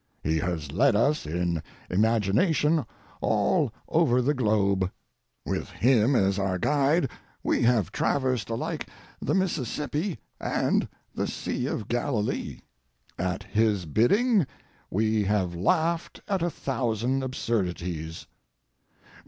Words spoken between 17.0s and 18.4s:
absurdities.